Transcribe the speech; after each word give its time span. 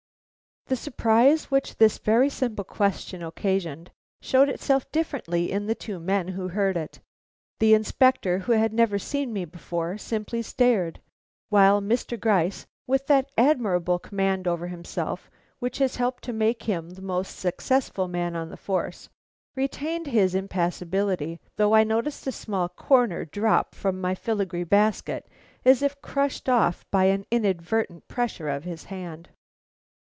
The 0.67 0.77
surprise 0.77 1.51
which 1.51 1.75
this 1.75 1.97
very 1.97 2.29
simple 2.29 2.63
question 2.63 3.21
occasioned, 3.21 3.91
showed 4.21 4.47
itself 4.47 4.89
differently 4.89 5.51
in 5.51 5.65
the 5.67 5.75
two 5.75 5.99
men 5.99 6.29
who 6.29 6.47
heard 6.47 6.77
it. 6.77 7.01
The 7.59 7.73
Inspector, 7.73 8.39
who 8.39 8.53
had 8.53 8.71
never 8.71 8.97
seen 8.97 9.33
me 9.33 9.43
before, 9.43 9.97
simply 9.97 10.41
stared, 10.41 11.01
while 11.49 11.81
Mr. 11.81 12.17
Gryce, 12.17 12.65
with 12.87 13.07
that 13.07 13.29
admirable 13.37 13.99
command 13.99 14.47
over 14.47 14.67
himself 14.67 15.29
which 15.59 15.79
has 15.79 15.97
helped 15.97 16.23
to 16.25 16.31
make 16.31 16.63
him 16.63 16.91
the 16.91 17.01
most 17.01 17.37
successful 17.37 18.07
man 18.07 18.33
on 18.37 18.47
the 18.47 18.55
force, 18.55 19.09
retained 19.57 20.07
his 20.07 20.33
impassibility, 20.33 21.41
though 21.57 21.75
I 21.75 21.83
noticed 21.83 22.25
a 22.27 22.31
small 22.31 22.69
corner 22.69 23.25
drop 23.25 23.75
from 23.75 23.99
my 23.99 24.15
filigree 24.15 24.63
basket 24.63 25.27
as 25.65 25.81
if 25.81 26.01
crushed 26.01 26.47
off 26.47 26.85
by 26.91 27.05
an 27.05 27.25
inadvertent 27.29 28.07
pressure 28.07 28.47
of 28.47 28.63
his 28.63 28.85
hand. 28.85 29.27